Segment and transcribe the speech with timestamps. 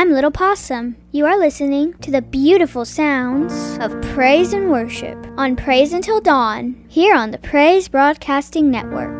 [0.00, 0.96] I'm Little Possum.
[1.12, 6.82] You are listening to the beautiful sounds of praise and worship on Praise Until Dawn
[6.88, 9.19] here on the Praise Broadcasting Network.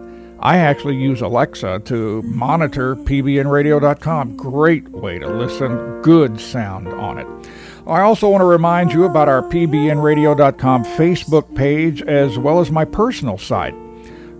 [0.41, 4.37] I actually use Alexa to monitor pbnradio.com.
[4.37, 7.27] Great way to listen, good sound on it.
[7.85, 12.85] I also want to remind you about our pbnradio.com Facebook page as well as my
[12.85, 13.75] personal site.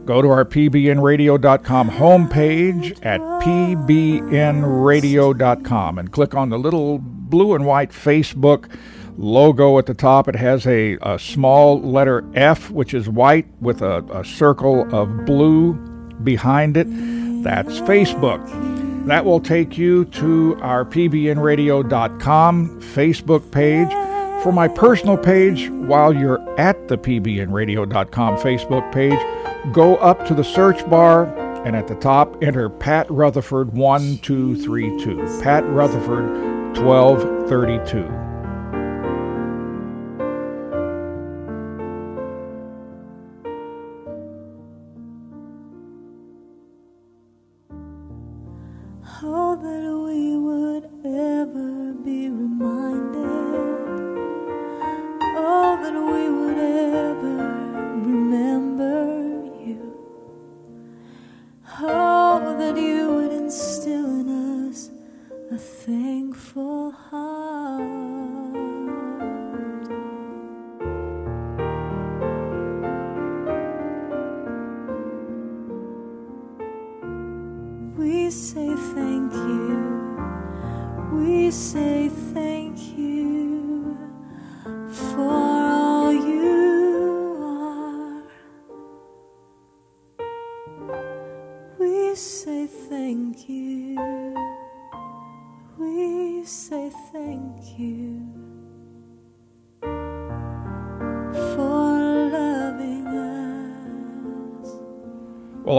[0.06, 7.92] Go to our pbnradio.com homepage at pbnradio.com and click on the little blue and white
[7.92, 8.76] Facebook
[9.18, 10.28] logo at the top.
[10.28, 15.26] It has a, a small letter F, which is white, with a, a circle of
[15.26, 15.91] blue
[16.24, 16.88] behind it.
[17.44, 18.46] That's Facebook.
[19.06, 23.92] That will take you to our pbnradio.com Facebook page.
[24.44, 29.20] For my personal page, while you're at the pbnradio.com Facebook page,
[29.74, 31.26] go up to the search bar
[31.66, 35.42] and at the top enter Pat Rutherford 1232.
[35.44, 38.31] Pat Rutherford 1232.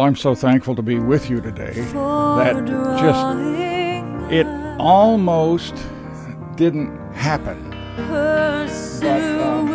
[0.00, 2.66] I'm so thankful to be with you today that
[3.00, 4.46] just it
[4.78, 5.74] almost
[6.56, 7.70] didn't happen.
[7.96, 8.68] But,
[9.04, 9.68] um,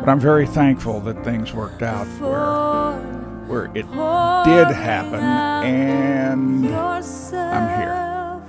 [0.00, 2.96] but I'm very thankful that things worked out where,
[3.46, 3.86] where it
[4.46, 8.42] did happen, and I'm here.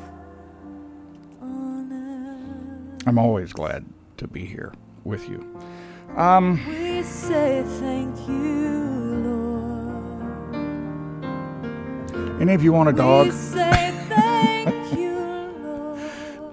[3.06, 3.86] I'm always glad
[4.18, 4.74] to be here
[5.04, 5.46] with you.
[6.16, 8.97] Um, we say thank you.
[12.40, 13.28] Any of you want a dog?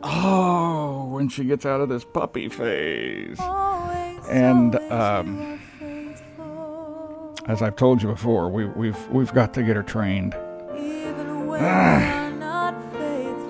[0.03, 3.39] oh, when she gets out of this puppy phase.
[4.31, 5.61] And um,
[7.47, 10.35] as I've told you before, we, we've we've got to get her trained.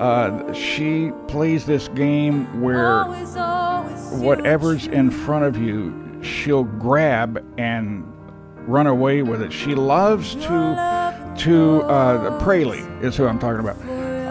[0.00, 3.04] Uh, she plays this game where
[4.18, 8.04] whatever's in front of you, she'll grab and
[8.66, 9.52] run away with it.
[9.52, 10.93] She loves to
[11.38, 13.80] to uh, Praley is who I'm talking about.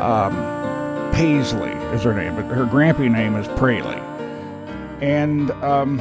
[0.01, 4.01] Um, Paisley is her name, but her grampy name is Praley.
[5.01, 5.99] And um,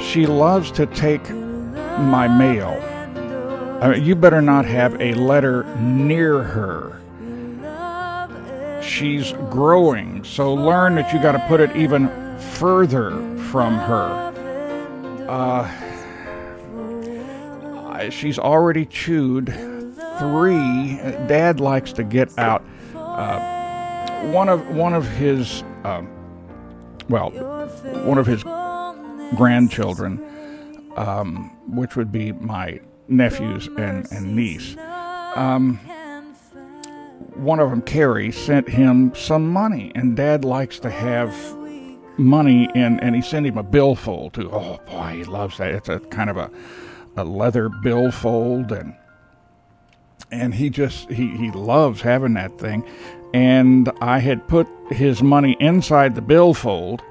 [0.00, 2.72] she loves to take my mail
[3.80, 6.96] I mean, you better not have a letter near her.
[8.82, 12.08] She's growing, so learn that you got to put it even
[12.38, 13.10] further
[13.50, 14.34] from her.
[15.28, 15.62] Uh,
[18.10, 19.46] she's already chewed
[20.18, 20.96] three.
[21.26, 22.64] Dad likes to get out
[22.94, 26.02] uh, one of one of his uh,
[27.08, 27.30] well,
[28.04, 28.42] one of his
[29.36, 30.22] grandchildren,
[30.96, 34.76] um, which would be my nephews and, and niece.
[35.34, 35.78] Um,
[37.34, 41.34] one of them, Carrie, sent him some money, and Dad likes to have
[42.18, 44.50] money in, and he sent him a billfold too.
[44.52, 45.70] Oh boy, he loves that.
[45.72, 46.50] It's a kind of a,
[47.18, 48.94] a leather billfold, and
[50.30, 52.84] and he just he he loves having that thing.
[53.34, 57.02] And I had put his money inside the billfold,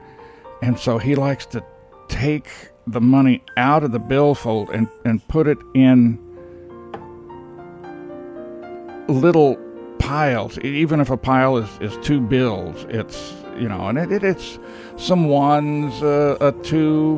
[0.62, 1.64] and so he likes to
[2.08, 2.50] take
[2.88, 6.18] the money out of the billfold and, and put it in
[9.08, 9.58] little
[10.00, 10.58] piles.
[10.60, 14.58] Even if a pile is, is two bills, it's, you know, and it, it it's
[14.96, 17.18] some ones, uh, a two,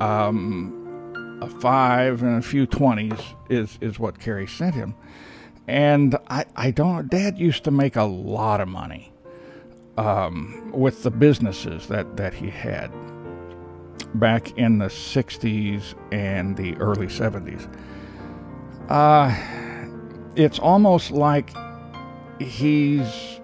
[0.00, 0.76] um,
[1.40, 4.94] a five, and a few twenties is, is what Carrie sent him.
[5.66, 9.12] And I, I don't, Dad used to make a lot of money
[9.96, 12.90] um, with the businesses that, that he had
[14.14, 17.72] back in the 60s and the early 70s.
[18.88, 19.32] Uh,
[20.34, 21.50] it's almost like
[22.40, 23.40] he's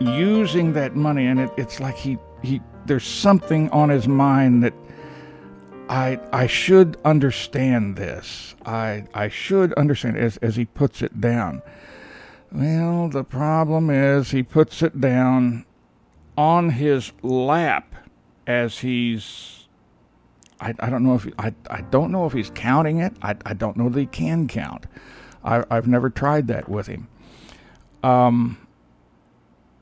[0.00, 4.74] using that money, and it, it's like he, he there's something on his mind that
[5.88, 8.54] I I should understand this.
[8.64, 11.62] I I should understand as as he puts it down.
[12.52, 15.64] Well, the problem is he puts it down
[16.36, 17.94] on his lap
[18.46, 19.56] as he's
[20.60, 23.14] I, I don't know if I, I don't know if he's counting it.
[23.22, 24.86] I, I don't know that he can count.
[25.44, 27.08] I, I've never tried that with him.
[28.02, 28.66] Um,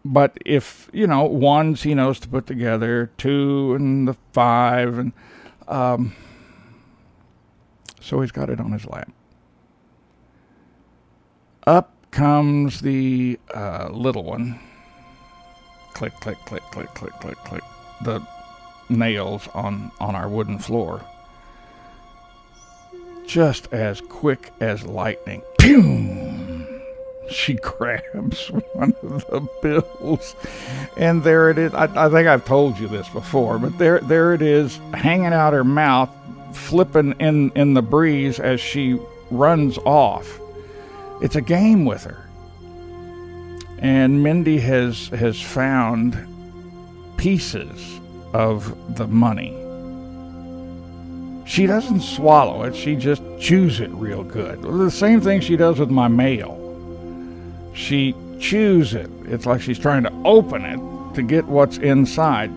[0.04, 5.12] but if you know ones he knows to put together, two and the five, and
[5.68, 6.14] um,
[8.00, 9.10] so he's got it on his lap.
[11.66, 14.58] Up comes the uh, little one.
[15.94, 17.62] Click, click, click, click, click, click, click.
[18.02, 18.26] The
[18.88, 21.04] nails on, on our wooden floor.
[23.26, 25.42] Just as quick as lightning.
[25.58, 26.23] Pew!
[27.28, 30.34] She grabs one of the bills,
[30.96, 31.74] and there it is.
[31.74, 35.52] I, I think I've told you this before, but there, there it is, hanging out
[35.52, 36.10] her mouth,
[36.52, 38.98] flipping in, in the breeze as she
[39.30, 40.40] runs off.
[41.20, 42.28] It's a game with her.
[43.78, 46.16] And Mindy has has found
[47.16, 48.00] pieces
[48.32, 49.60] of the money.
[51.46, 54.62] She doesn't swallow it, she just chews it real good.
[54.62, 56.63] The same thing she does with my mail.
[57.74, 59.10] She chews it.
[59.26, 62.50] It's like she's trying to open it to get what's inside.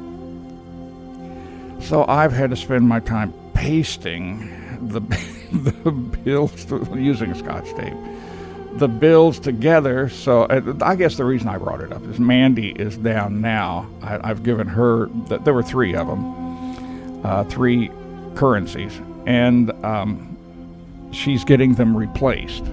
[1.81, 5.01] So I've had to spend my time pasting the,
[5.51, 6.65] the bills
[6.95, 7.97] using scotch tape
[8.77, 10.09] the bills together.
[10.09, 10.47] So
[10.81, 13.89] I guess the reason I brought it up is Mandy is down now.
[14.01, 17.91] I, have given her there were three of them, uh, three
[18.35, 20.37] currencies, and um,
[21.11, 22.63] she's getting them replaced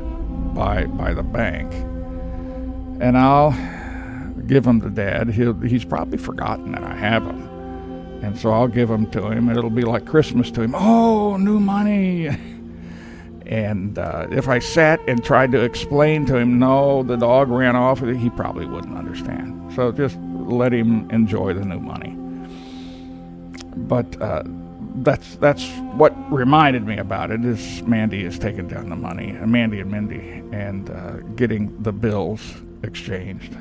[0.54, 1.72] by by the bank.
[3.00, 3.52] And I'll
[4.46, 5.28] give them to Dad.
[5.30, 7.42] He'll, he's probably forgotten that I have them.
[8.22, 10.74] And so I'll give them to him, it'll be like Christmas to him.
[10.74, 12.30] Oh, new money.
[13.46, 17.76] And uh, if I sat and tried to explain to him, no, the dog ran
[17.76, 19.70] off, he probably wouldn't understand.
[19.74, 22.16] So just let him enjoy the new money.
[23.76, 24.44] But uh,
[24.96, 29.80] that's that's what reminded me about it is Mandy is taking down the money, Mandy
[29.80, 32.40] and Mindy, and uh, getting the bills
[32.84, 33.56] exchanged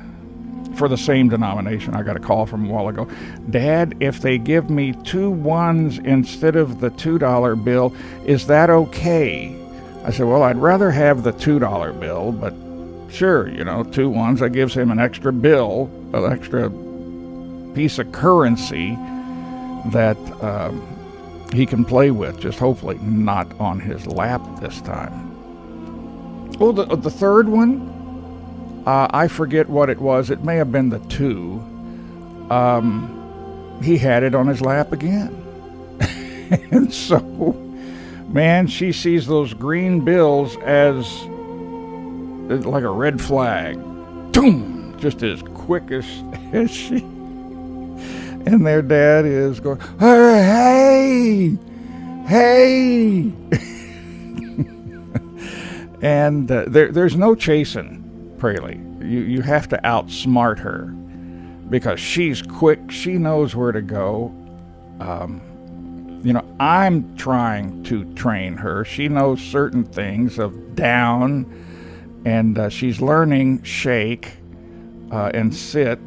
[0.76, 1.94] for the same denomination.
[1.94, 3.08] I got a call from a while ago.
[3.50, 8.70] Dad, if they give me two ones instead of the two dollar bill, is that
[8.70, 9.60] okay?
[10.04, 12.54] I said, Well, I'd rather have the $2 bill, but
[13.12, 14.40] sure, you know, two ones.
[14.40, 16.70] That gives him an extra bill, an extra
[17.74, 18.98] piece of currency
[19.92, 20.86] that um,
[21.54, 25.30] he can play with, just hopefully not on his lap this time.
[26.60, 27.90] Oh, the, the third one,
[28.86, 30.30] uh, I forget what it was.
[30.30, 31.62] It may have been the two.
[32.50, 35.40] Um, he had it on his lap again.
[36.70, 37.18] and so
[38.28, 41.24] man, she sees those green bills as
[42.66, 43.76] like a red flag.
[44.32, 44.96] Boom!
[44.98, 46.04] Just as quick as,
[46.52, 46.96] as she.
[48.46, 51.56] And their dad is going, hey,
[52.26, 53.32] hey.
[56.02, 58.03] And uh, there, there's no chasing
[58.44, 58.78] Praley.
[59.00, 60.88] You, you have to outsmart her
[61.70, 62.90] because she's quick.
[62.90, 64.34] She knows where to go.
[65.00, 68.84] Um, you know, I'm trying to train her.
[68.84, 71.46] She knows certain things of down,
[72.26, 74.36] and uh, she's learning shake
[75.10, 75.98] uh, and sit.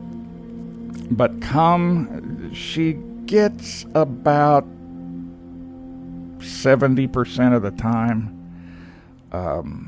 [1.18, 2.94] But come, she
[3.26, 4.64] gets about
[6.38, 8.34] 70% of the time.
[9.32, 9.87] Um,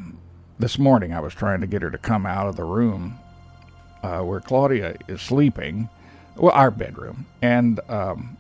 [0.60, 3.18] this morning, I was trying to get her to come out of the room
[4.04, 5.90] uh, where Claudia is sleeping,
[6.36, 8.38] well, our bedroom, and um,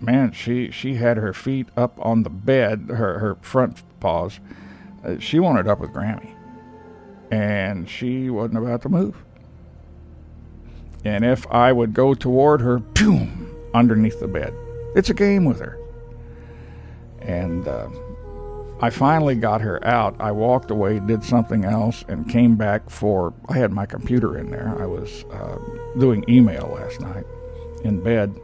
[0.00, 4.38] man, she she had her feet up on the bed, her her front paws.
[5.04, 6.30] Uh, she wanted up with Grammy,
[7.30, 9.16] and she wasn't about to move.
[11.04, 14.52] And if I would go toward her, boom, underneath the bed.
[14.96, 15.78] It's a game with her.
[17.20, 17.88] And uh,
[18.80, 20.16] I finally got her out.
[20.20, 23.32] I walked away, did something else, and came back for.
[23.48, 24.76] I had my computer in there.
[24.78, 25.58] I was uh,
[25.98, 27.24] doing email last night
[27.84, 28.34] in bed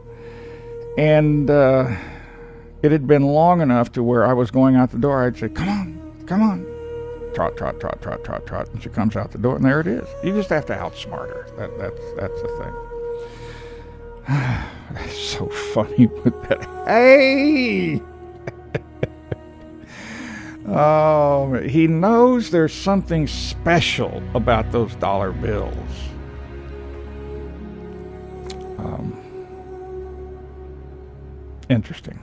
[0.97, 1.95] and uh,
[2.81, 5.23] it had been long enough to where I was going out the door.
[5.23, 6.65] I'd say, Come on, come on.
[7.33, 8.69] Trot, trot, trot, trot, trot, trot.
[8.69, 10.07] And she comes out the door, and there it is.
[10.23, 11.47] You just have to outsmart her.
[11.57, 12.73] That, that's, that's the thing.
[15.03, 16.63] it's so funny with that.
[16.85, 18.01] Hey!
[20.67, 25.73] Oh, he knows there's something special about those dollar bills.
[28.77, 29.17] Um,
[31.69, 32.22] interesting.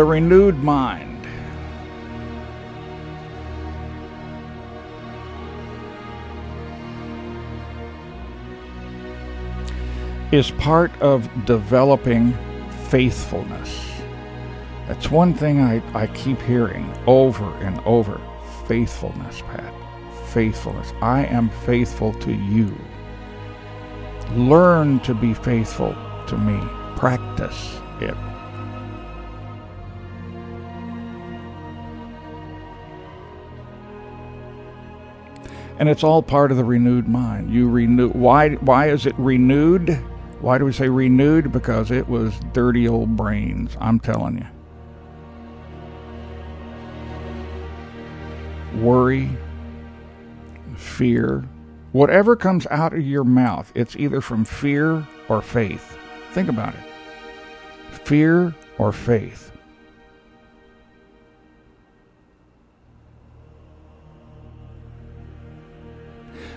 [0.00, 1.26] The renewed mind.
[10.32, 12.32] is part of developing
[12.88, 14.00] faithfulness.
[14.88, 18.18] That's one thing I, I keep hearing over and over
[18.66, 19.74] faithfulness, Pat.
[20.28, 20.94] Faithfulness.
[21.02, 22.74] I am faithful to you.
[24.30, 25.94] Learn to be faithful
[26.26, 26.58] to me.
[26.96, 28.29] Practice it.
[35.80, 37.50] And it's all part of the renewed mind.
[37.50, 38.10] You renew.
[38.10, 38.50] Why?
[38.56, 39.98] Why is it renewed?
[40.40, 41.50] Why do we say renewed?
[41.52, 44.46] Because it was dirty old brains, I'm telling you.
[48.80, 49.30] Worry,
[50.76, 51.48] fear,
[51.92, 55.96] whatever comes out of your mouth, it's either from fear or faith.
[56.32, 56.80] Think about it
[58.04, 59.49] fear or faith.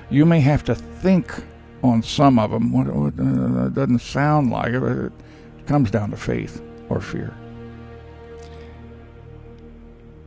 [0.09, 1.33] You may have to think
[1.83, 2.71] on some of them.
[2.71, 4.83] What, what uh, doesn't sound like it.
[4.83, 5.11] It
[5.67, 7.35] comes down to faith or fear.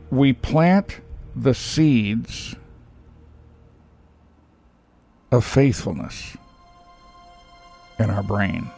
[0.09, 1.01] We plant
[1.35, 2.55] the seeds
[5.31, 6.37] of faithfulness
[7.99, 8.69] in our brain.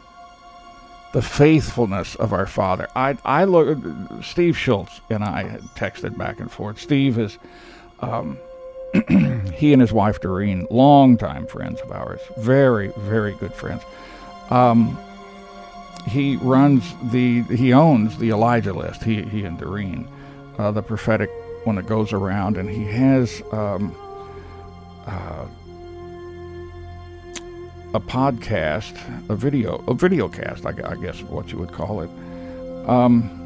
[1.14, 2.88] The faithfulness of our Father.
[2.96, 3.78] I, I look.
[4.24, 6.80] Steve Schultz and I texted back and forth.
[6.80, 7.38] Steve is
[8.00, 8.38] um,
[9.54, 13.84] he and his wife Doreen, longtime friends of ours, very, very good friends.
[14.50, 14.98] Um,
[16.08, 19.04] he runs the, he owns the Elijah list.
[19.04, 20.08] He, he and Doreen,
[20.58, 21.30] uh, the prophetic
[21.66, 23.96] when it goes around, and he has um,
[25.06, 25.46] uh,
[27.94, 28.96] a podcast,
[29.30, 32.10] a video, a video cast, I, I guess what you would call it.
[32.88, 33.39] Um,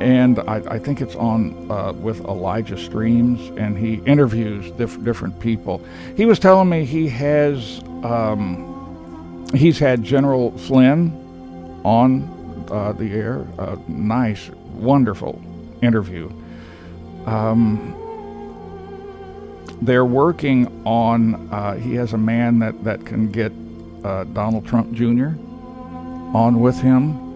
[0.00, 5.38] and I, I, think it's on uh, with Elijah Streams, and he interviews diff- different
[5.38, 5.82] people.
[6.16, 11.12] He was telling me he has um, he's had General Flynn
[11.84, 13.46] on uh, the air.
[13.58, 15.40] Uh, nice, wonderful
[15.82, 16.30] interview.
[17.26, 17.94] Um,
[19.82, 21.52] they're working on.
[21.52, 23.52] Uh, he has a man that that can get
[24.02, 25.32] uh, Donald Trump Jr.
[26.34, 27.29] on with him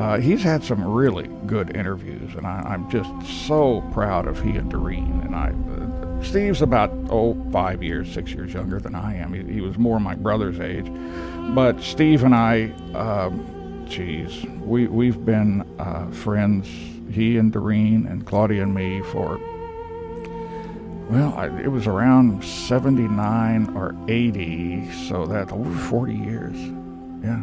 [0.00, 3.10] uh, he's had some really good interviews, and I, am just
[3.46, 5.20] so proud of he and Doreen.
[5.24, 9.34] And I, uh, Steve's about oh five years, six years younger than I am.
[9.34, 10.90] He, he was more my brother's age,
[11.54, 16.66] but Steve and I, um, geez, we we've been uh, friends.
[17.12, 19.38] He and Doreen and Claudia and me for
[21.10, 26.56] well, I, it was around 79 or 80, so that's over 40 years.
[27.22, 27.42] Yeah.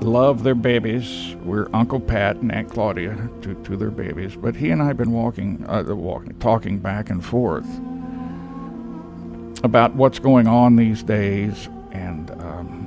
[0.00, 1.34] Love their babies.
[1.44, 4.36] We're Uncle Pat and Aunt Claudia to, to their babies.
[4.36, 7.66] But he and I have been walking, uh, walking, talking back and forth
[9.64, 12.86] about what's going on these days and um,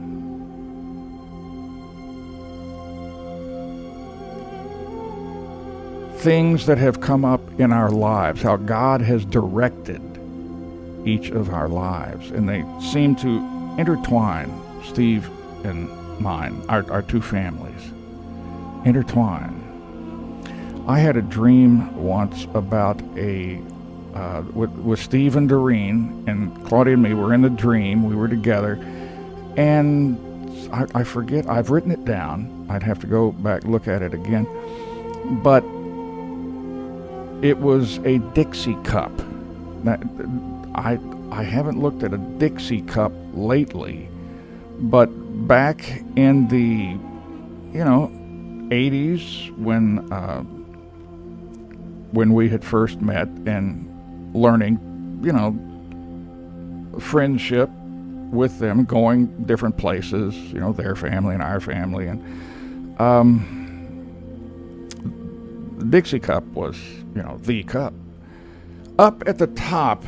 [6.17, 10.01] things that have come up in our lives, how God has directed
[11.05, 12.29] each of our lives.
[12.31, 13.37] And they seem to
[13.77, 14.51] intertwine,
[14.83, 15.29] Steve
[15.65, 15.89] and
[16.19, 17.91] mine, our, our two families,
[18.85, 19.55] intertwine.
[20.87, 23.61] I had a dream once about a
[24.13, 28.03] uh, with, with Steve and Doreen and Claudia and me were in the dream.
[28.03, 28.73] We were together,
[29.55, 30.17] and
[30.73, 31.47] I, I forget.
[31.47, 32.65] I've written it down.
[32.69, 34.45] I'd have to go back look at it again,
[35.43, 35.63] but
[37.43, 39.11] it was a Dixie cup.
[39.83, 39.99] Now,
[40.75, 40.99] I
[41.31, 44.09] I haven't looked at a Dixie cup lately,
[44.79, 45.09] but
[45.47, 46.97] back in the
[47.77, 48.11] you know
[48.69, 50.43] 80s when uh,
[52.11, 53.85] when we had first met and
[54.33, 54.79] learning,
[55.23, 55.57] you know,
[56.99, 57.69] friendship
[58.31, 63.55] with them, going different places, you know, their family and our family, and um,
[65.77, 66.77] the Dixie Cup was,
[67.15, 67.93] you know, the cup.
[68.97, 70.03] Up at the top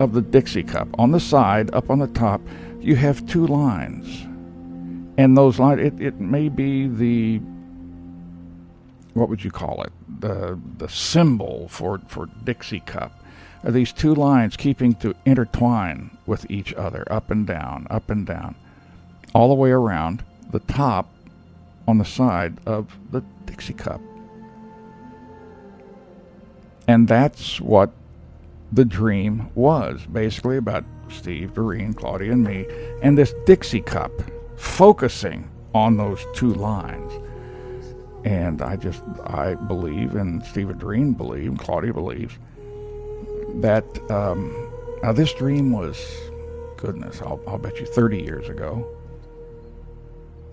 [0.00, 2.40] of the Dixie Cup, on the side, up on the top,
[2.80, 4.26] you have two lines,
[5.16, 7.40] and those lines, it, it may be the
[9.14, 9.92] what would you call it?
[10.20, 13.22] The the symbol for for Dixie Cup
[13.64, 18.26] are these two lines keeping to intertwine with each other, up and down, up and
[18.26, 18.54] down,
[19.34, 21.08] all the way around the top
[21.86, 24.00] on the side of the Dixie cup.
[26.86, 27.90] And that's what
[28.70, 32.66] the dream was basically about Steve, Doreen, Claudia, and me,
[33.02, 34.10] and this Dixie cup
[34.62, 37.12] focusing on those two lines.
[38.24, 42.38] And I just, I believe, and Steve Dream Doreen believe, and Claudia believes,
[43.56, 44.70] that um,
[45.02, 45.98] now this dream was
[46.76, 48.86] goodness I'll, I'll bet you 30 years ago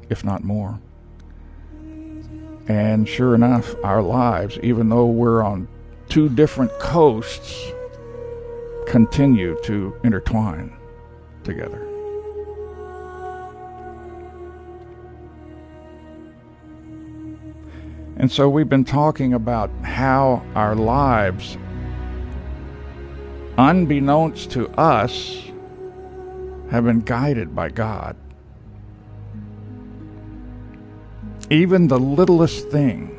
[0.10, 0.80] if not more
[2.68, 5.68] and sure enough our lives even though we're on
[6.08, 7.72] two different coasts
[8.86, 10.76] continue to intertwine
[11.44, 11.89] together
[18.20, 21.58] and so we've been talking about how our lives
[23.60, 25.44] unbeknownst to us,
[26.72, 28.16] have been guided by God.
[31.50, 33.16] Even the littlest thing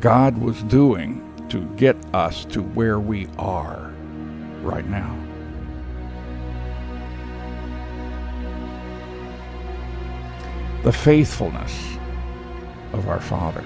[0.00, 3.92] God was doing to get us to where we are
[4.62, 5.27] right now.
[10.82, 11.98] The faithfulness
[12.92, 13.64] of our Father.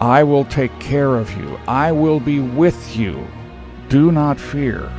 [0.00, 1.58] I will take care of you.
[1.66, 3.26] I will be with you.
[3.88, 4.92] Do not fear.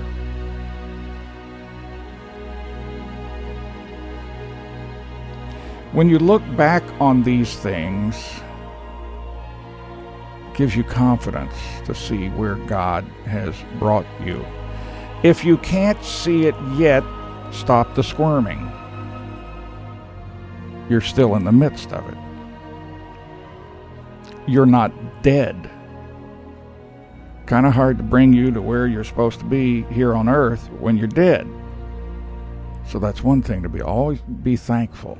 [5.92, 8.42] When you look back on these things,
[10.54, 14.46] gives you confidence to see where God has brought you.
[15.24, 17.04] If you can't see it yet,
[17.52, 18.70] stop the squirming.
[20.90, 22.18] You're still in the midst of it
[24.50, 25.70] you're not dead.
[27.46, 30.70] Kind of hard to bring you to where you're supposed to be here on earth
[30.80, 31.48] when you're dead.
[32.88, 35.18] So that's one thing to be always be thankful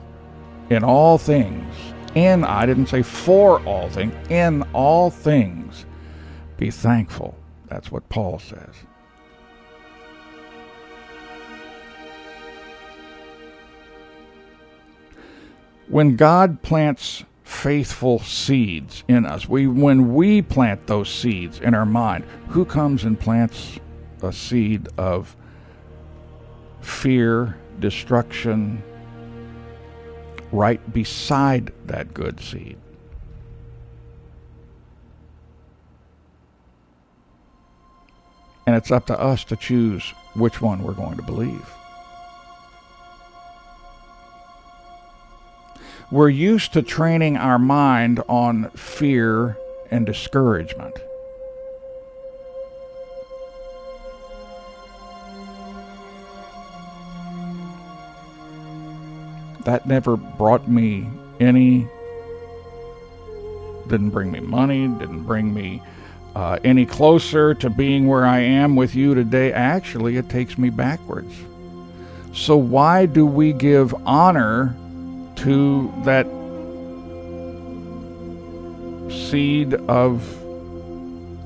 [0.70, 1.74] in all things.
[2.16, 5.86] In I didn't say for all things, in all things
[6.58, 7.38] be thankful.
[7.68, 8.74] That's what Paul says.
[15.90, 19.50] When God plants faithful seeds in us.
[19.50, 23.80] We when we plant those seeds in our mind, who comes and plants
[24.22, 25.36] a seed of
[26.80, 28.84] fear, destruction
[30.52, 32.78] right beside that good seed?
[38.68, 41.66] And it's up to us to choose which one we're going to believe.
[46.12, 49.58] We're used to training our mind on fear
[49.92, 50.96] and discouragement.
[59.66, 61.08] That never brought me
[61.40, 61.88] any,
[63.88, 65.84] didn't bring me money, didn't bring me
[66.36, 69.54] uh, any closer to being where I am with you today.
[69.54, 71.36] Actually, it takes me backwards.
[72.34, 74.76] So, why do we give honor
[75.40, 76.26] to that
[79.30, 80.22] seed of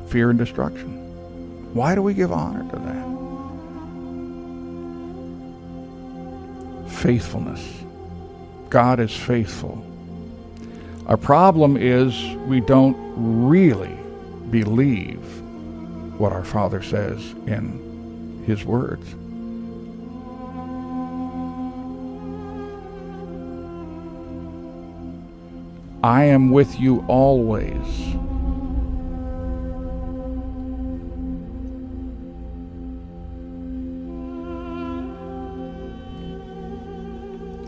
[0.08, 1.74] fear and destruction?
[1.74, 3.04] Why do we give honor to that?
[7.02, 7.62] Faithfulness.
[8.70, 9.86] God is faithful.
[11.08, 12.16] Our problem is
[12.48, 12.96] we don't
[13.46, 13.98] really
[14.50, 15.20] believe
[16.20, 19.16] what our Father says in His words.
[26.04, 27.72] I am with you always.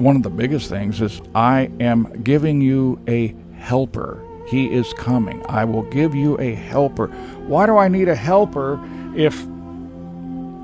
[0.01, 4.21] One of the biggest things is I am giving you a helper.
[4.47, 5.41] He is coming.
[5.47, 7.07] I will give you a helper.
[7.47, 9.47] Why do I need a helper if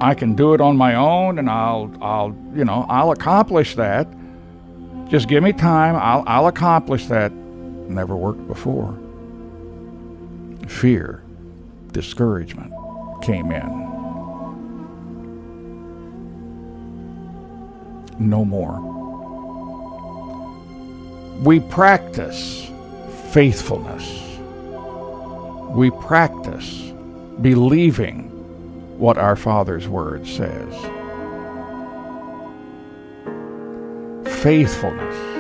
[0.02, 4.10] I can do it on my own and I'll I'll you know, I'll accomplish that.
[5.08, 5.96] Just give me time.
[5.96, 7.32] I'll I'll accomplish that
[7.92, 8.98] never worked before.
[10.68, 11.22] Fear,
[11.92, 12.74] discouragement
[13.22, 13.82] came in.
[18.20, 18.80] No more.
[21.42, 22.70] We practice
[23.32, 24.20] faithfulness.
[25.76, 26.92] We practice
[27.42, 28.30] believing
[29.00, 30.74] what our Father's Word says.
[34.44, 35.31] Faithfulness.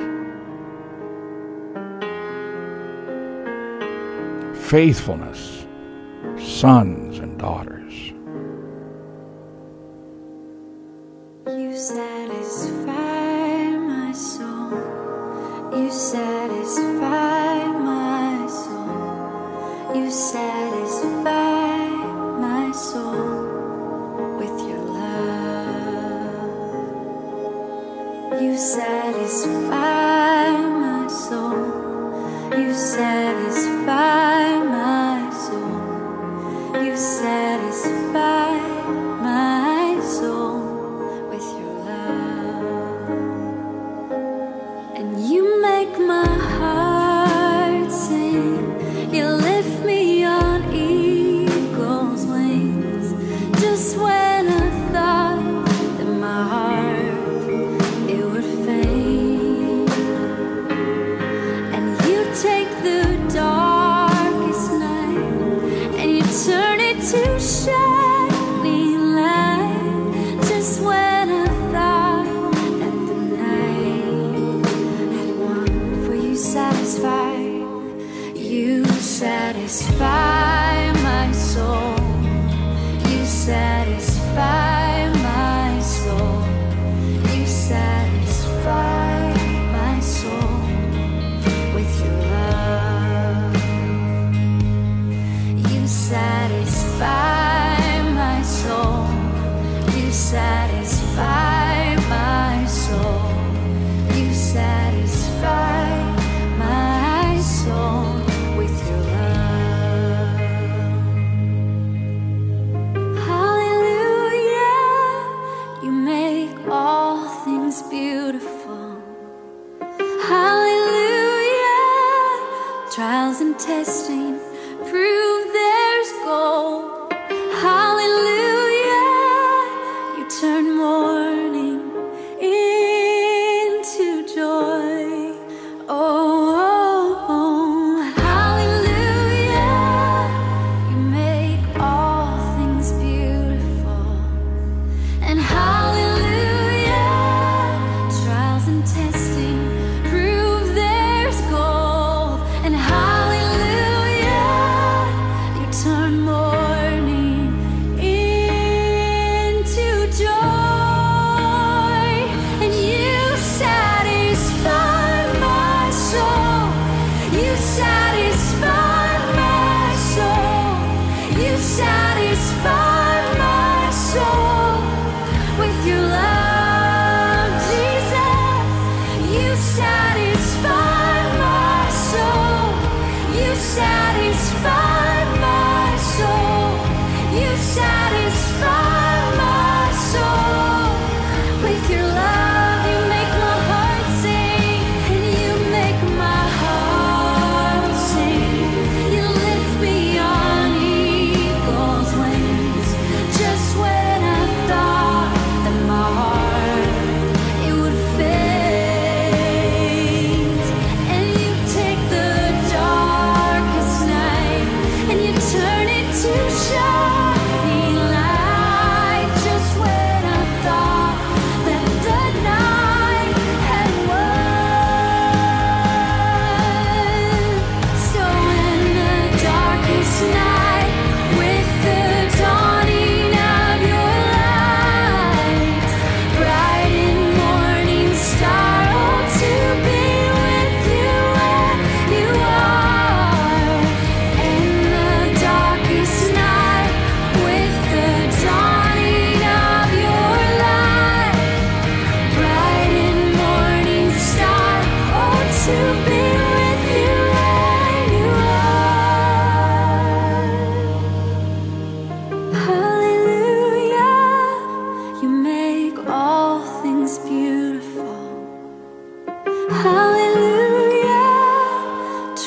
[4.71, 5.65] Faithfulness,
[6.39, 7.70] sons and daughters.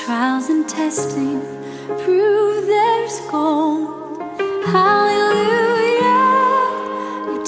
[0.04, 1.40] Trials and testing
[1.86, 4.20] prove there's gold.
[4.66, 6.02] Hallelujah.
[7.32, 7.42] You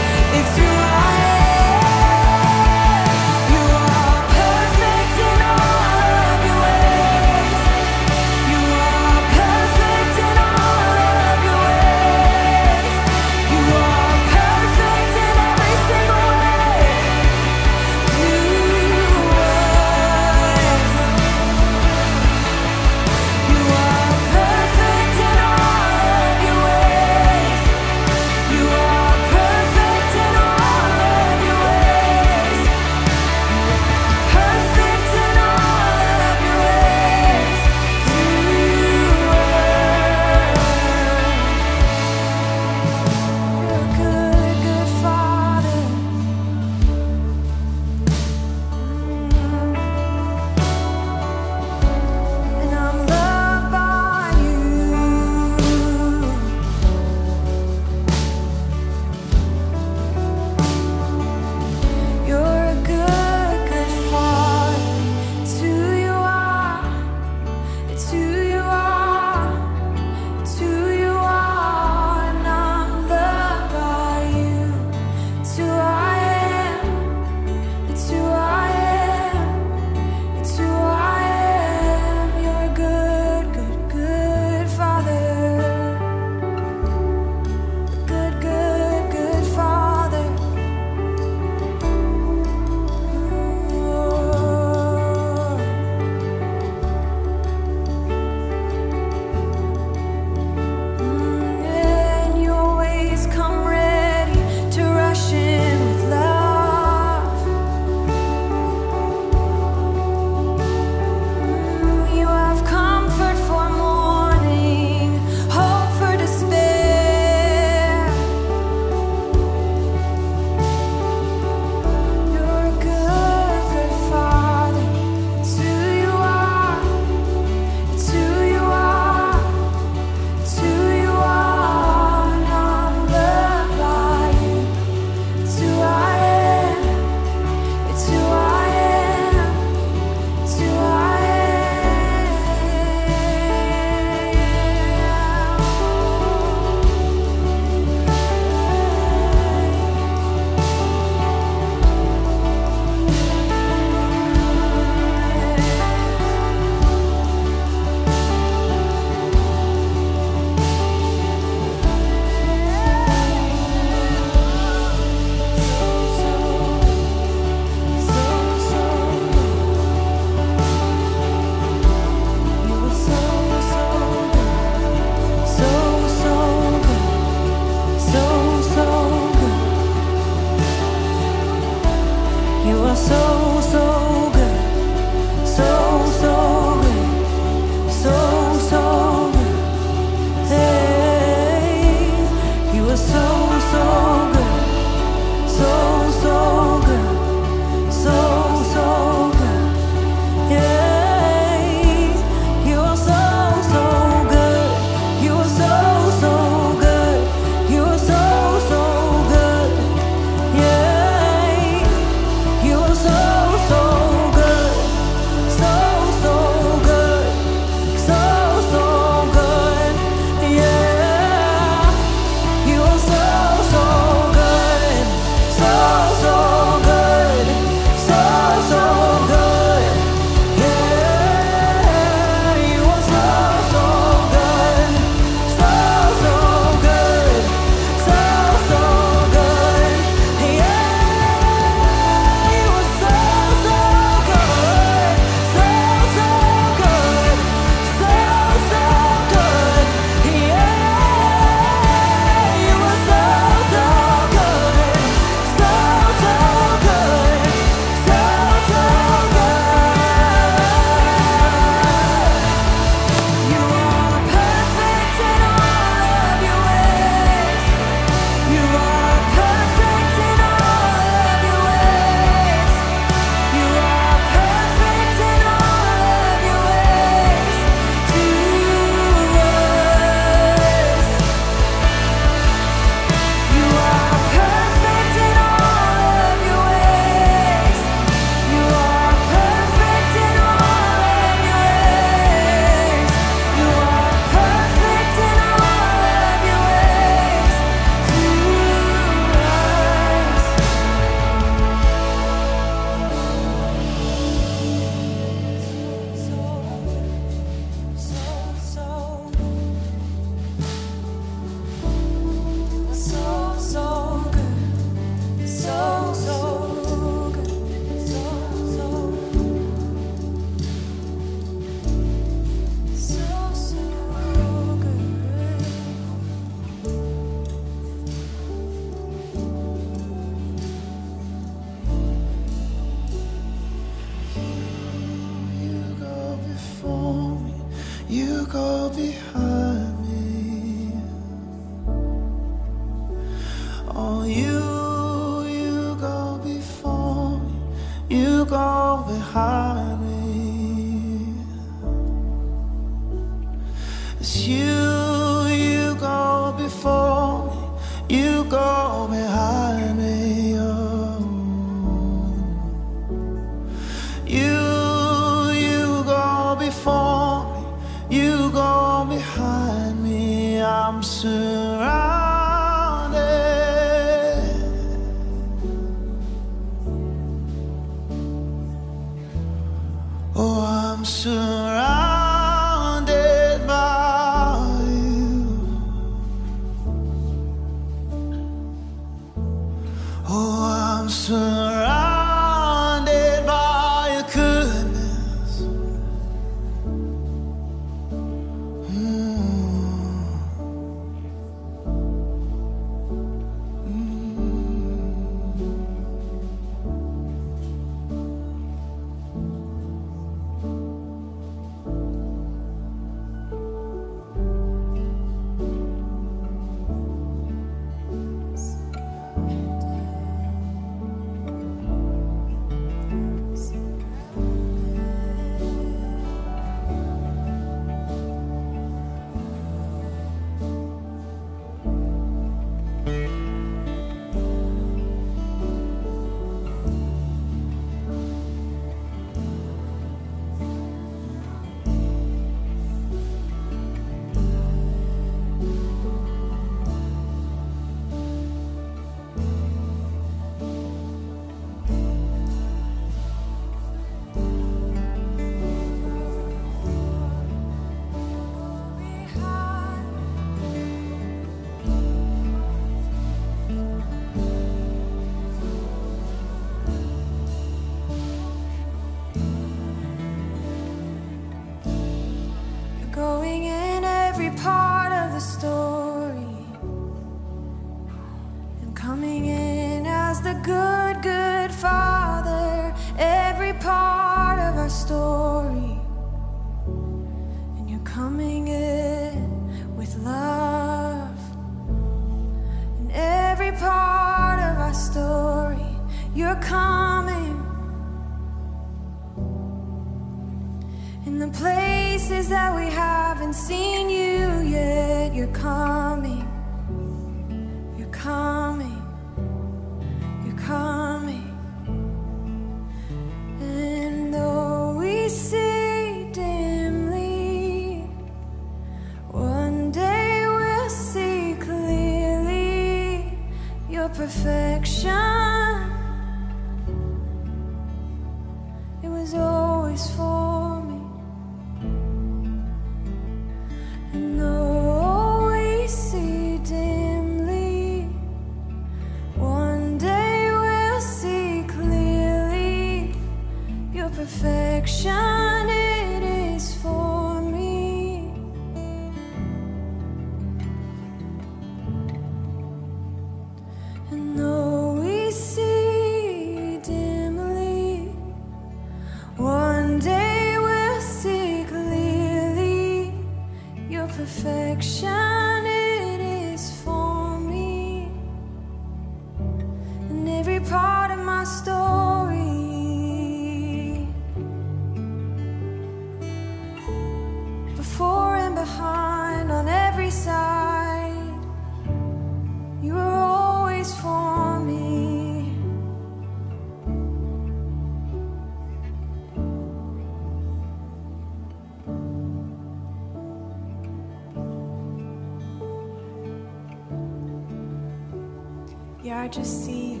[599.26, 600.00] I just see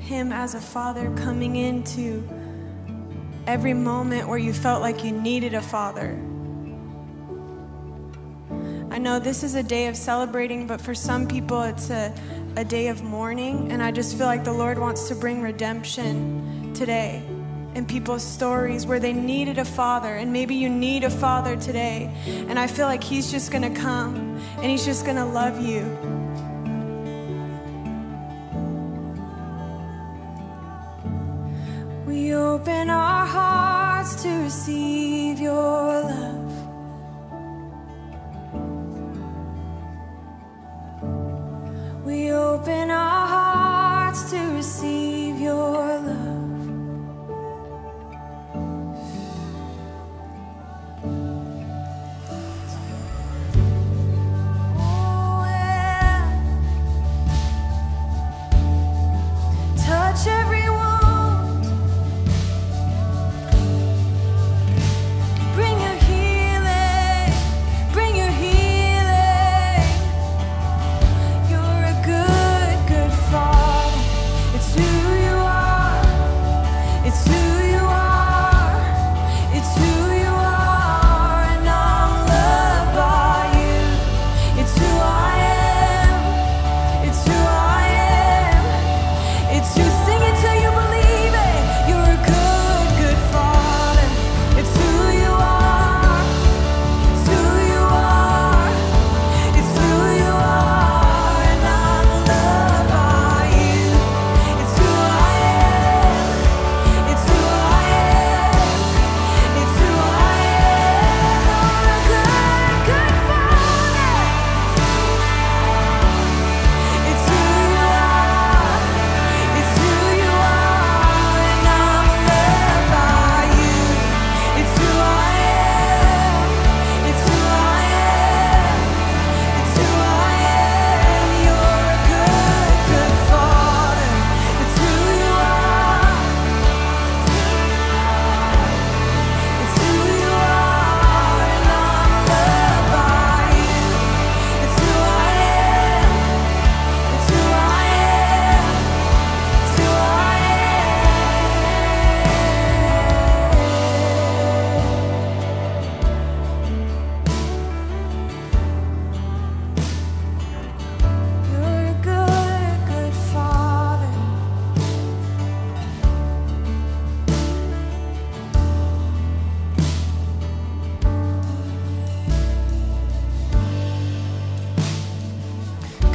[0.00, 2.28] him as a father coming into
[3.46, 6.20] every moment where you felt like you needed a father.
[8.90, 12.12] I know this is a day of celebrating, but for some people it's a,
[12.56, 13.70] a day of mourning.
[13.70, 17.22] And I just feel like the Lord wants to bring redemption today
[17.76, 20.16] in people's stories where they needed a father.
[20.16, 22.12] And maybe you need a father today.
[22.26, 24.16] And I feel like He's just gonna come
[24.56, 26.11] and He's just gonna love you.
[34.52, 35.81] Receive your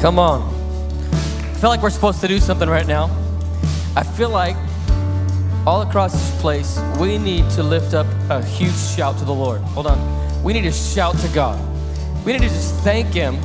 [0.08, 0.41] Come on.
[1.03, 3.10] I feel like we're supposed to do something right now.
[3.93, 4.55] I feel like
[5.66, 9.60] all across this place, we need to lift up a huge shout to the Lord.
[9.60, 10.43] Hold on.
[10.43, 11.60] We need to shout to God.
[12.26, 13.36] We need to just thank Him.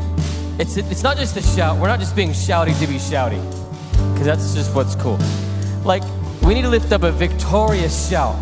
[0.61, 1.81] It's, it's not just a shout.
[1.81, 3.43] We're not just being shouty to be shouty,
[4.13, 5.19] because that's just what's cool.
[5.85, 6.05] Like,
[6.45, 8.37] we need to lift up a victorious shout.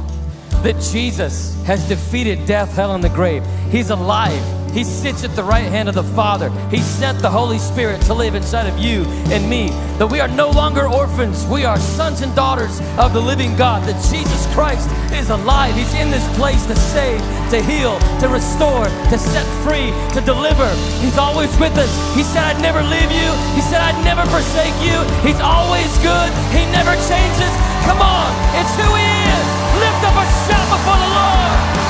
[0.63, 3.43] that Jesus has defeated death, hell, and the grave.
[3.71, 4.60] He's alive.
[4.73, 6.51] He sits at the right hand of the Father.
[6.71, 9.05] He sent the Holy Spirit to live inside of you
[9.35, 9.71] and me.
[9.99, 11.45] That we are no longer orphans.
[11.47, 13.83] We are sons and daughters of the living God.
[13.89, 15.75] That Jesus Christ is alive.
[15.75, 20.69] He's in this place to save, to heal, to restore, to set free, to deliver.
[21.03, 21.91] He's always with us.
[22.15, 23.31] He said, I'd never leave you.
[23.55, 24.97] He said, I'd never forsake you.
[25.27, 26.31] He's always good.
[26.55, 27.53] He never changes.
[27.85, 29.47] Come on, it's who He is.
[29.83, 31.90] Lift up a shout before the Lord.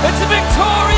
[0.00, 0.97] It's a victorious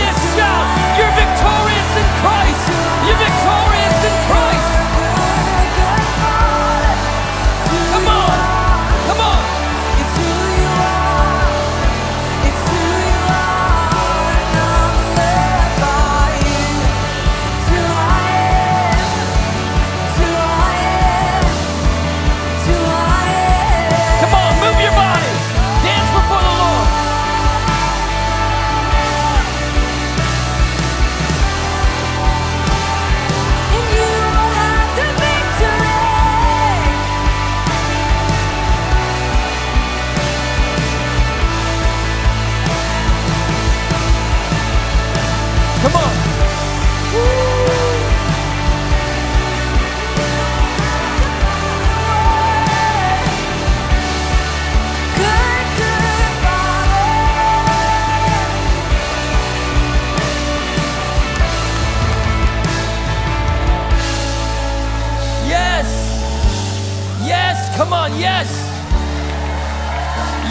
[68.20, 68.50] Yes.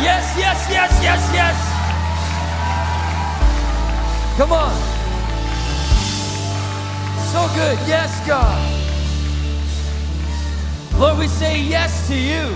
[0.01, 1.57] Yes, yes, yes, yes, yes.
[4.37, 4.73] Come on.
[7.31, 7.77] So good.
[7.87, 8.57] Yes, God.
[10.99, 12.47] Lord, we say yes to you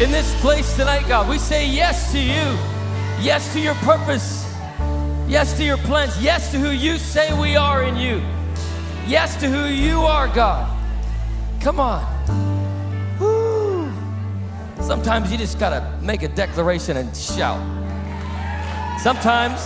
[0.00, 1.28] in this place tonight, God.
[1.28, 2.56] We say yes to you.
[3.20, 4.46] Yes to your purpose.
[5.26, 6.22] Yes to your plans.
[6.22, 8.22] Yes to who you say we are in you.
[9.08, 10.70] Yes to who you are, God.
[11.60, 12.15] Come on.
[14.86, 17.60] Sometimes you just gotta make a declaration and shout.
[19.00, 19.60] Sometimes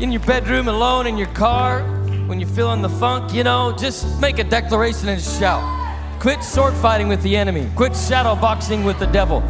[0.00, 1.82] in your bedroom alone, in your car,
[2.26, 5.62] when you're feeling the funk, you know, just make a declaration and shout.
[6.20, 7.70] Quit sword fighting with the enemy.
[7.76, 9.42] Quit shadow boxing with the devil.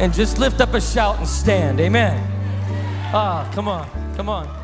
[0.00, 1.78] And just lift up a shout and stand.
[1.78, 2.20] Amen.
[3.14, 3.88] Ah, come on.
[4.16, 4.61] Come on.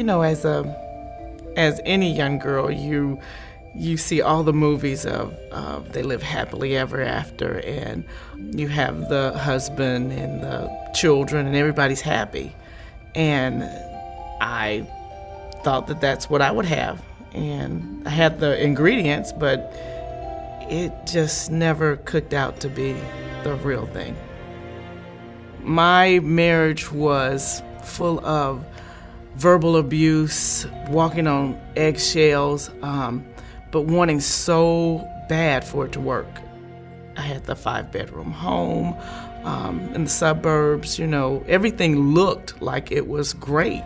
[0.00, 0.64] You know, as a
[1.58, 3.20] as any young girl, you
[3.74, 5.36] you see all the movies of
[5.92, 8.02] they live happily ever after, and
[8.58, 12.56] you have the husband and the children, and everybody's happy.
[13.14, 13.62] And
[14.40, 14.88] I
[15.64, 17.02] thought that that's what I would have,
[17.34, 19.70] and I had the ingredients, but
[20.70, 22.96] it just never cooked out to be
[23.44, 24.16] the real thing.
[25.62, 28.64] My marriage was full of
[29.40, 33.24] verbal abuse, walking on eggshells, um,
[33.70, 36.28] but wanting so bad for it to work.
[37.16, 38.94] I had the five bedroom home
[39.44, 43.84] um, in the suburbs, you know, everything looked like it was great,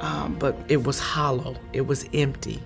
[0.00, 2.62] um, but it was hollow, it was empty.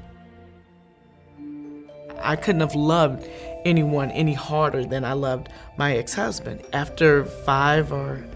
[2.20, 3.24] I couldn't have loved
[3.64, 6.64] anyone any harder than I loved my ex husband.
[6.72, 8.26] After five or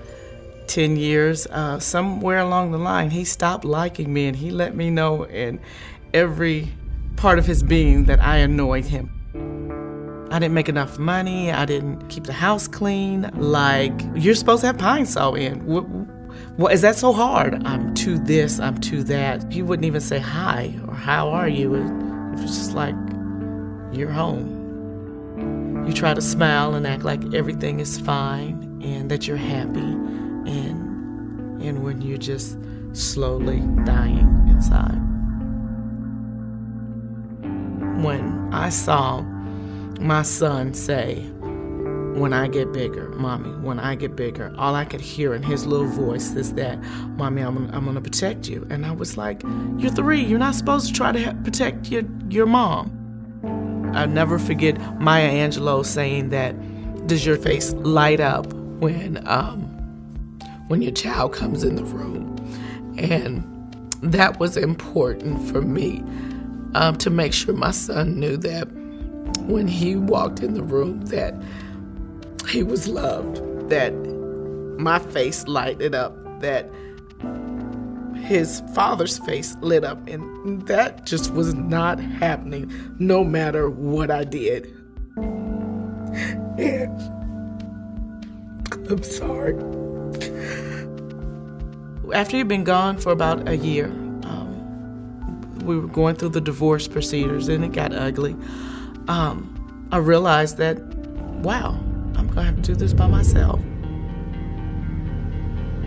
[0.71, 4.89] 10 years, uh, somewhere along the line, he stopped liking me and he let me
[4.89, 5.61] know in
[6.15, 6.73] every
[7.17, 9.11] part of his being that I annoyed him.
[10.31, 11.51] I didn't make enough money.
[11.51, 13.29] I didn't keep the house clean.
[13.35, 15.67] Like, you're supposed to have Pine-Sol in.
[15.67, 15.81] What,
[16.57, 17.67] what, is that so hard?
[17.67, 19.53] I'm to this, I'm to that.
[19.53, 21.75] He wouldn't even say hi or how are you.
[21.75, 22.95] It, it was just like,
[23.93, 25.85] you're home.
[25.85, 29.97] You try to smile and act like everything is fine and that you're happy
[30.47, 32.57] and and when you're just
[32.93, 34.99] slowly dying inside.
[38.03, 39.21] When I saw
[40.01, 41.27] my son say,
[42.15, 45.67] when I get bigger, mommy, when I get bigger, all I could hear in his
[45.67, 46.79] little voice is that,
[47.17, 48.67] mommy, I'm I'm gonna protect you.
[48.71, 49.43] And I was like,
[49.77, 52.97] you're three, you're not supposed to try to ha- protect your, your mom.
[53.95, 56.55] I'll never forget Maya Angelou saying that,
[57.07, 59.70] does your face light up when, um,
[60.71, 62.37] when your child comes in the room?
[62.97, 63.43] And
[64.03, 66.01] that was important for me
[66.75, 68.69] um, to make sure my son knew that
[69.49, 71.35] when he walked in the room that
[72.49, 73.91] he was loved, that
[74.79, 76.71] my face lighted up, that
[78.15, 82.71] his father's face lit up, and that just was not happening
[83.01, 84.73] no matter what I did.
[86.59, 87.01] And
[88.91, 89.55] I'm sorry.
[92.12, 96.89] After he'd been gone for about a year, um, we were going through the divorce
[96.89, 98.37] procedures and it got ugly.
[99.09, 100.81] Um, I realized that,
[101.43, 101.78] wow,
[102.16, 103.61] I'm gonna have to do this by myself.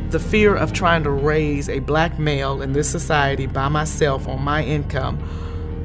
[0.10, 4.42] The fear of trying to raise a black male in this society by myself on
[4.42, 5.18] my income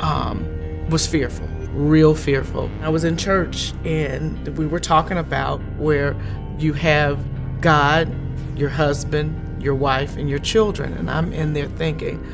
[0.00, 0.46] um,
[0.90, 2.70] was fearful, real fearful.
[2.82, 6.14] I was in church and we were talking about where
[6.58, 7.24] you have
[7.60, 8.12] God,
[8.58, 12.24] your husband, your wife, and your children, and I'm in there thinking,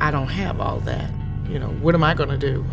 [0.00, 1.10] I don't have all that.
[1.48, 2.64] You know, what am I gonna do?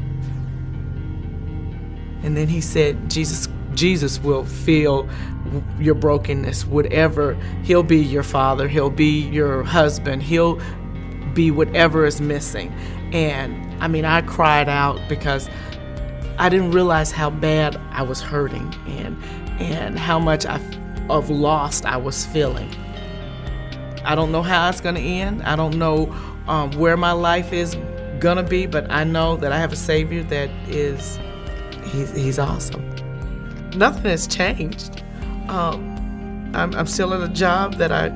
[2.23, 5.09] And then he said, Jesus, Jesus will feel
[5.79, 7.35] your brokenness, whatever.
[7.63, 10.61] He'll be your father, he'll be your husband, he'll
[11.33, 12.71] be whatever is missing.
[13.13, 15.49] And I mean, I cried out because
[16.37, 19.21] I didn't realize how bad I was hurting and
[19.59, 20.59] and how much I,
[21.09, 22.69] of lost I was feeling.
[24.05, 25.43] I don't know how it's going to end.
[25.43, 26.13] I don't know
[26.47, 27.75] um, where my life is
[28.19, 31.19] going to be, but I know that I have a Savior that is,
[31.91, 32.89] he's, he's awesome.
[33.75, 35.03] Nothing has changed.
[35.47, 38.09] Um, I'm, I'm still at a job that I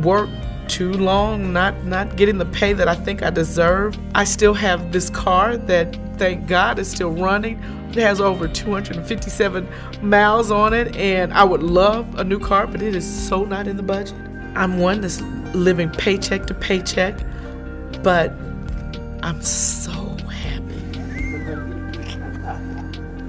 [0.00, 0.28] work
[0.68, 3.98] too long, not, not getting the pay that I think I deserve.
[4.14, 7.62] I still have this car that, thank God, is still running.
[7.94, 9.68] It has over 257
[10.02, 13.68] miles on it, and I would love a new car, but it is so not
[13.68, 14.16] in the budget.
[14.56, 15.20] I'm one that's
[15.54, 17.16] living paycheck to paycheck,
[18.02, 18.32] but
[19.22, 19.92] I'm so
[20.26, 20.74] happy.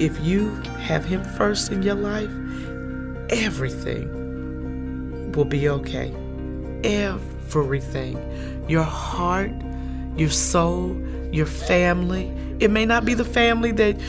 [0.04, 2.32] If you have Him first in your life,
[3.30, 6.12] everything will be okay.
[6.84, 8.18] Everything.
[8.68, 9.52] Your heart,
[10.18, 11.00] your soul,
[11.34, 12.32] your family.
[12.60, 14.00] It may not be the family that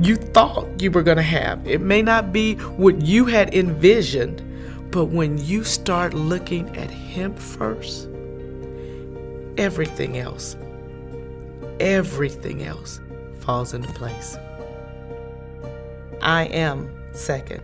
[0.00, 4.42] you thought you were going to have, it may not be what you had envisioned.
[4.90, 8.08] But when you start looking at Him first,
[9.58, 10.56] everything else,
[11.80, 13.00] everything else
[13.40, 14.36] falls into place.
[16.22, 17.62] I am second.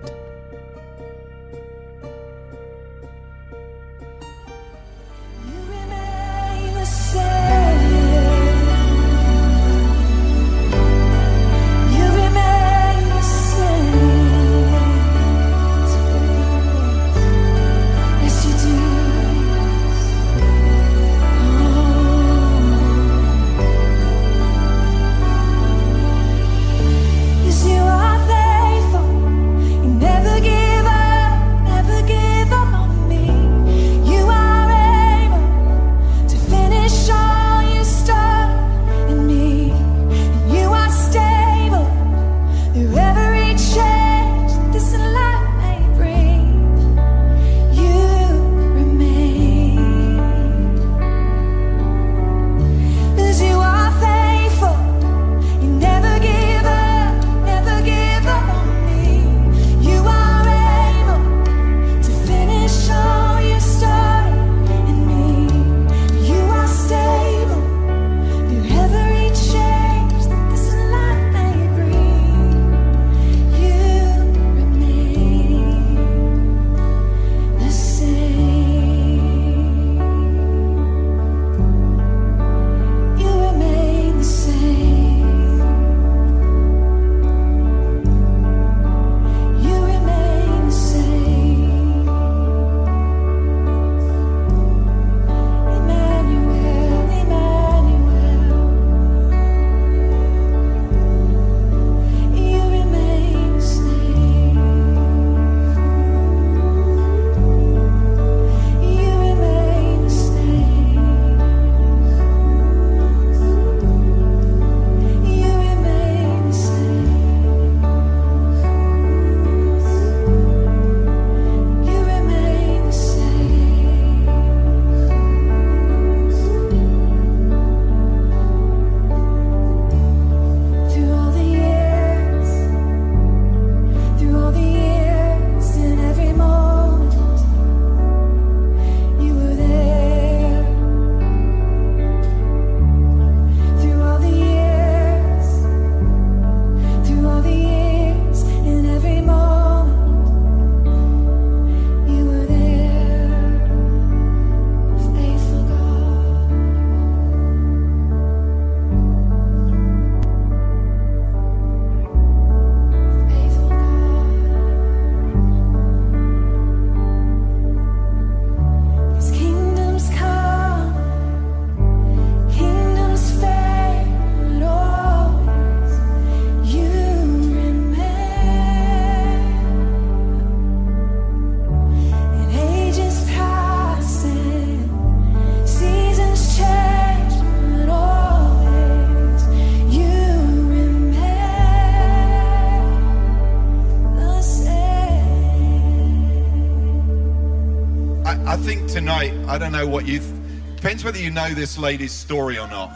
[199.02, 200.30] Tonight, I don't know what you, th-
[200.76, 202.92] depends whether you know this lady's story or not.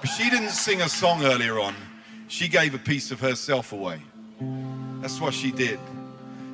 [0.00, 1.74] But she didn't sing a song earlier on.
[2.26, 4.00] She gave a piece of herself away.
[5.02, 5.78] That's what she did.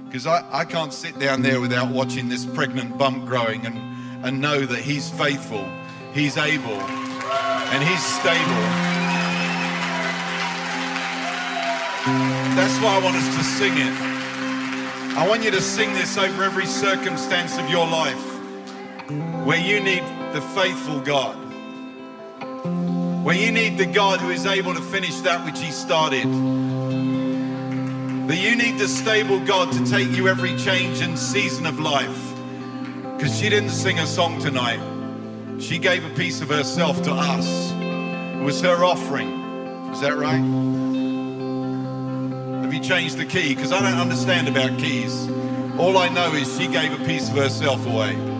[0.05, 3.79] Because I, I can't sit down there without watching this pregnant bump growing and,
[4.27, 5.65] and know that he's faithful,
[6.13, 6.81] he's able,
[7.71, 8.63] and he's stable.
[12.59, 15.17] That's why I want us to sing it.
[15.17, 18.32] I want you to sing this over every circumstance of your life
[19.45, 20.03] where you need
[20.33, 21.37] the faithful God,
[23.25, 26.27] where you need the God who is able to finish that which He started.
[28.29, 32.35] That you need the stable God to take you every change and season of life.
[33.17, 34.81] Because she didn't sing a song tonight,
[35.61, 37.73] she gave a piece of herself to us.
[37.73, 39.29] It was her offering.
[39.93, 40.43] Is that right?
[42.63, 43.55] Have you changed the key?
[43.55, 45.29] Because I don't understand about keys.
[45.79, 48.32] All I know is she gave a piece of herself away.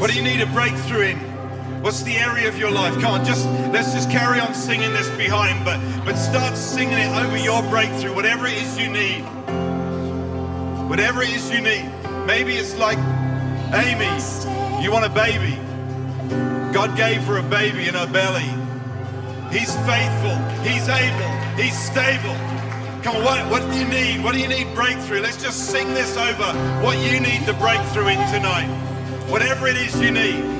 [0.00, 1.18] What do you need a breakthrough in?
[1.82, 2.94] What's the area of your life?
[3.02, 7.14] Come on, just let's just carry on singing this behind, but but start singing it
[7.22, 9.20] over your breakthrough, whatever it is you need.
[10.88, 11.84] Whatever it is you need.
[12.26, 12.96] Maybe it's like
[13.74, 14.08] Amy,
[14.82, 15.58] you want a baby.
[16.72, 18.48] God gave her a baby in her belly.
[19.52, 22.36] He's faithful, he's able, he's stable.
[23.02, 24.24] Come on, what, what do you need?
[24.24, 25.20] What do you need breakthrough?
[25.20, 28.89] Let's just sing this over what you need the breakthrough in tonight.
[29.30, 30.59] Whatever it is you need.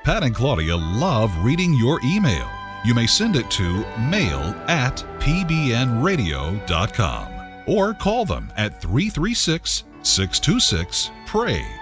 [0.05, 2.49] Pat and Claudia love reading your email.
[2.85, 4.39] You may send it to mail
[4.69, 7.29] at pbnradio.com
[7.67, 11.82] or call them at 336 626 PRAY.